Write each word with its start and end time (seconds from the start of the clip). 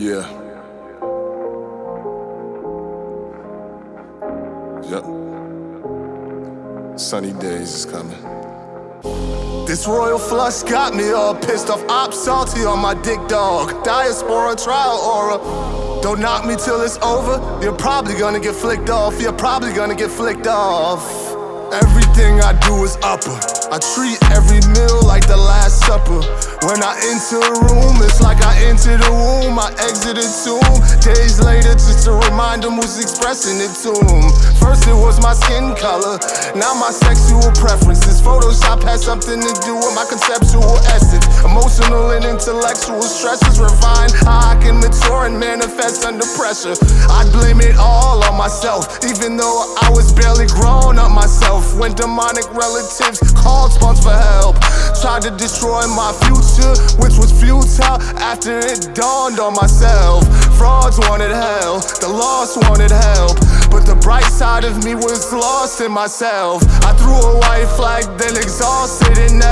Yeah. 0.00 0.24
Yep. 4.88 5.04
Sunny 6.98 7.34
days 7.34 7.74
is 7.74 7.84
coming. 7.84 8.16
This 9.66 9.86
royal 9.86 10.18
flush 10.18 10.62
got 10.62 10.94
me 10.94 11.10
all 11.10 11.34
pissed 11.34 11.68
off. 11.68 11.84
Op 11.90 12.14
salty 12.14 12.64
on 12.64 12.78
my 12.78 12.94
dick 12.94 13.20
dog. 13.28 13.84
Diaspora 13.84 14.56
trial 14.56 14.96
aura. 14.96 15.36
Don't 16.02 16.20
knock 16.20 16.46
me 16.46 16.56
till 16.56 16.80
it's 16.80 16.96
over. 17.02 17.36
You're 17.62 17.76
probably 17.76 18.14
gonna 18.14 18.40
get 18.40 18.54
flicked 18.54 18.88
off. 18.88 19.20
You're 19.20 19.34
probably 19.34 19.74
gonna 19.74 19.94
get 19.94 20.10
flicked 20.10 20.46
off. 20.46 21.04
Everything 21.74 22.40
I 22.40 22.58
do 22.66 22.84
is 22.84 22.96
upper. 23.02 23.38
I 23.70 23.78
treat 23.94 24.16
every 24.32 24.60
meal 24.72 25.02
like 25.04 25.26
the 25.28 25.36
last 25.36 25.84
supper. 25.84 26.20
When 26.60 26.84
I 26.84 26.92
enter 27.08 27.40
a 27.40 27.54
room, 27.72 27.96
it's 28.04 28.20
like 28.20 28.44
I 28.44 28.52
entered 28.68 29.00
the 29.00 29.08
womb. 29.08 29.56
I 29.56 29.72
exited 29.80 30.28
soon. 30.28 30.60
Days 31.00 31.40
later, 31.40 31.72
just 31.72 32.04
to 32.04 32.12
remind 32.28 32.68
them 32.68 32.76
who's 32.76 33.00
expressing 33.00 33.56
it 33.64 33.72
to 33.80 33.96
them. 33.96 34.28
First, 34.60 34.84
it 34.84 34.92
was 34.92 35.16
my 35.24 35.32
skin 35.32 35.72
color. 35.80 36.20
Now, 36.52 36.76
my 36.76 36.92
sexual 36.92 37.48
preferences. 37.56 38.20
Photoshop 38.20 38.84
has 38.84 39.00
something 39.00 39.40
to 39.40 39.52
do 39.64 39.72
with 39.72 39.96
my 39.96 40.04
conceptual 40.04 40.76
essence. 40.92 41.24
Emotional 41.48 42.12
and 42.12 42.28
intellectual 42.28 43.00
stresses 43.00 43.56
refine 43.56 44.12
how 44.20 44.52
I 44.52 44.60
can 44.60 44.84
mature 44.84 45.24
and 45.24 45.40
manifest 45.40 46.04
under 46.04 46.28
pressure. 46.36 46.76
I'd 47.08 47.32
blame 47.32 47.64
it 47.64 47.80
all 47.80 48.20
on 48.20 48.36
myself, 48.36 49.00
even 49.08 49.40
though 49.40 49.64
I 49.80 49.88
was 49.96 50.12
barely 50.12 50.44
grown 50.44 50.99
When 51.90 51.96
demonic 51.96 52.48
relatives 52.54 53.18
called 53.32 53.72
for 53.98 54.14
help, 54.14 54.54
tried 55.02 55.22
to 55.22 55.30
destroy 55.32 55.88
my 55.88 56.14
future, 56.22 56.70
which 57.02 57.18
was 57.18 57.32
futile 57.32 57.98
after 58.22 58.60
it 58.60 58.94
dawned 58.94 59.40
on 59.40 59.54
myself. 59.54 60.22
Frauds 60.56 61.00
wanted 61.08 61.32
hell, 61.32 61.80
the 61.98 62.06
lost 62.06 62.58
wanted 62.58 62.92
help, 62.92 63.40
but 63.72 63.86
the 63.86 63.98
bright 64.00 64.30
side 64.30 64.62
of 64.62 64.84
me 64.84 64.94
was 64.94 65.32
lost 65.32 65.80
in 65.80 65.90
myself. 65.90 66.62
I 66.86 66.94
threw 66.94 67.10
a 67.10 67.38
white 67.40 67.66
flag, 67.74 68.04
then 68.18 68.36
exhausted 68.36 69.18
and. 69.18 69.49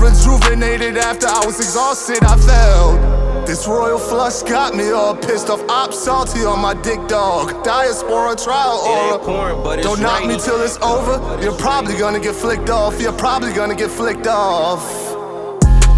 Rejuvenated 0.00 0.96
after 0.96 1.26
I 1.26 1.44
was 1.44 1.58
exhausted, 1.58 2.24
I 2.24 2.36
felt. 2.36 3.46
This 3.46 3.66
royal 3.66 3.98
flush 3.98 4.42
got 4.42 4.74
me 4.74 4.90
all 4.90 5.14
pissed 5.14 5.50
off. 5.50 5.60
Op 5.68 5.92
salty 5.92 6.40
on 6.44 6.60
my 6.60 6.74
dick 6.74 7.06
dog. 7.06 7.64
Diaspora 7.64 8.36
trial 8.36 8.78
aura. 8.78 9.62
But 9.62 9.82
Don't 9.82 10.00
knock 10.00 10.24
me 10.24 10.38
till 10.38 10.60
it's 10.62 10.78
over. 10.78 11.42
You're 11.42 11.56
probably 11.58 11.96
gonna 11.98 12.20
get 12.20 12.34
flicked 12.34 12.70
off. 12.70 13.00
You're 13.00 13.12
probably 13.12 13.52
gonna 13.52 13.74
get 13.74 13.90
flicked 13.90 14.26
off. 14.26 14.82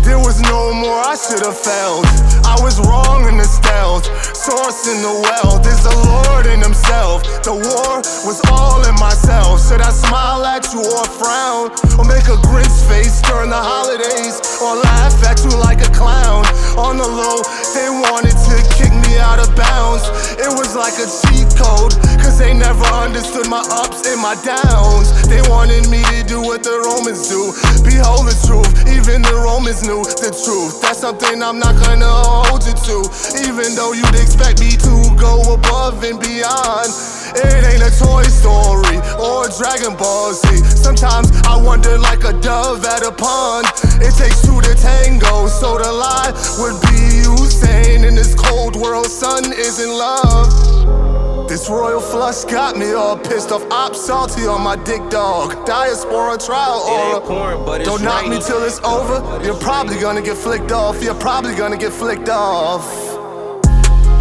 There 0.05 0.19
was 0.19 0.41
no 0.43 0.75
more 0.75 0.99
I 0.99 1.15
should 1.15 1.45
have 1.47 1.57
felt. 1.57 2.05
I 2.45 2.59
was 2.61 2.81
wrong 2.81 3.29
in 3.29 3.37
the 3.39 3.45
stealth. 3.45 4.07
Source 4.43 4.91
in 4.91 4.99
the 5.07 5.23
well. 5.23 5.63
There's 5.63 5.87
the 5.87 5.95
Lord 6.03 6.51
in 6.51 6.59
Himself. 6.59 7.23
The 7.47 7.55
war 7.55 8.03
was 8.27 8.43
all 8.51 8.83
in 8.83 8.95
myself. 8.99 9.63
Should 9.63 9.79
I 9.79 9.95
smile 9.95 10.43
at 10.43 10.67
you 10.75 10.83
or 10.83 11.07
frown? 11.07 11.71
Or 11.95 12.03
make 12.03 12.27
a 12.27 12.35
grinch 12.43 12.75
face 12.91 13.23
during 13.23 13.55
the 13.55 13.63
holidays? 13.63 14.43
Or 14.59 14.83
laugh 14.83 15.15
at 15.31 15.39
you 15.47 15.55
like 15.63 15.79
a 15.87 15.91
clown? 15.95 16.43
On 16.75 16.99
the 16.99 17.07
low, 17.07 17.39
they 17.71 17.87
wanted 17.87 18.35
to 18.35 18.55
kick 18.75 18.91
me 18.91 19.15
out 19.23 19.39
of 19.39 19.47
bounds. 19.55 20.03
It 20.35 20.51
was 20.51 20.75
like 20.75 20.99
a 20.99 21.07
cheat 21.07 21.47
code, 21.55 21.95
cause 22.19 22.35
they 22.35 22.51
never 22.51 22.83
understood 22.99 23.47
my 23.47 23.63
ups 23.79 24.03
and 24.11 24.19
my 24.19 24.35
downs. 24.43 25.07
They 25.31 25.39
wanted 25.47 25.87
me 25.87 26.03
to 26.19 26.27
do 26.27 26.43
what 26.43 26.67
the 26.67 26.83
Romans 26.91 27.31
do. 27.31 27.55
Behold 27.87 28.27
the 28.27 28.35
truth, 28.43 28.91
even 28.91 29.23
the 29.23 29.39
Romans 29.39 29.87
knew 29.87 30.03
the 30.03 30.35
truth. 30.35 30.83
That's 30.83 30.99
something 30.99 31.39
I'm 31.43 31.63
not 31.63 31.79
gonna 31.79 32.11
hold 32.11 32.67
you 32.67 32.72
expect 34.43 34.61
me 34.61 34.77
to 34.77 35.15
go 35.17 35.55
above 35.55 36.03
and 36.03 36.19
beyond. 36.19 36.91
It 37.35 37.63
ain't 37.65 37.83
a 37.83 37.91
Toy 37.99 38.23
Story 38.25 38.99
or 39.23 39.47
Dragon 39.59 39.97
Ball 39.97 40.35
Z. 40.35 40.65
Sometimes 40.67 41.31
I 41.47 41.57
wonder 41.57 41.97
like 41.99 42.25
a 42.25 42.33
dove 42.41 42.85
at 42.85 43.07
a 43.07 43.13
pond. 43.13 43.67
It 44.03 44.15
takes 44.19 44.43
two 44.43 44.61
to 44.61 44.75
tango, 44.75 45.47
so 45.47 45.79
the 45.79 45.93
lie 45.93 46.33
would 46.59 46.81
be 46.91 47.23
you 47.23 47.37
saying 47.47 48.05
in 48.05 48.15
this 48.15 48.35
cold 48.35 48.75
world, 48.77 49.07
sun 49.07 49.45
is 49.53 49.79
in 49.79 49.91
love. 49.91 51.49
This 51.49 51.69
royal 51.69 52.01
flush 52.01 52.45
got 52.45 52.77
me 52.77 52.93
all 52.93 53.17
pissed 53.17 53.53
off. 53.53 53.63
Op 53.71 53.95
salty 53.95 54.47
on 54.47 54.63
my 54.63 54.77
dick 54.77 55.09
dog. 55.11 55.67
Diaspora 55.67 56.39
trial 56.39 56.81
aura. 56.81 57.21
porn, 57.21 57.65
but 57.65 57.81
it's 57.83 57.91
Don't 57.91 58.03
knock 58.03 58.27
me 58.27 58.41
till 58.41 58.65
it's 58.65 58.81
over. 58.81 59.45
You're 59.45 59.61
probably 59.61 60.01
gonna 60.01 60.23
get 60.23 60.37
flicked 60.37 60.73
off. 60.73 61.03
You're 61.03 61.15
probably 61.15 61.55
gonna 61.55 61.77
get 61.77 61.93
flicked 61.93 62.29
off. 62.29 63.12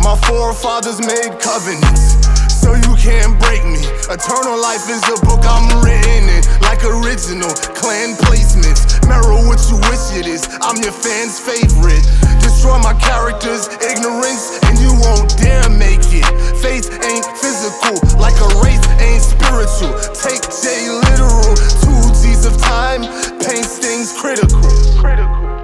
My 0.02 0.18
forefathers 0.26 1.00
made 1.00 1.38
covenants, 1.40 2.18
so 2.50 2.74
you 2.74 2.94
can't 2.98 3.38
break 3.38 3.64
me. 3.64 3.78
Eternal 4.10 4.58
life 4.60 4.90
is 4.90 5.04
a 5.06 5.18
book 5.26 5.46
I'm 5.46 5.70
written 5.86 6.26
in, 6.26 6.42
like 6.66 6.84
original 6.84 7.54
clan 7.78 8.18
placements. 8.18 8.98
Mirror 9.08 9.46
what 9.46 9.62
you 9.70 9.78
wish 9.94 10.18
it 10.18 10.26
is. 10.26 10.42
I'm 10.62 10.82
your 10.82 10.92
fan's 10.92 11.40
favorite. 11.40 12.02
Destroy 12.42 12.80
my 12.82 12.98
character's 12.98 13.70
ignorance, 13.78 14.58
and 14.66 14.80
you 14.82 14.90
won't 15.06 15.38
dare 15.38 15.70
make 15.70 16.02
it. 16.10 16.26
Faith 16.58 16.90
ain't 17.06 17.26
physical, 17.38 18.02
like 18.18 18.36
a 18.42 18.50
race 18.66 18.82
ain't 18.98 19.22
spiritual. 19.22 19.94
Take 20.18 20.42
J 20.50 20.90
literal, 21.14 21.54
two 21.86 22.02
G's 22.18 22.46
of 22.50 22.58
time, 22.58 23.06
paints 23.38 23.78
things 23.78 24.18
critical. 24.18 24.66
critical. 24.98 25.61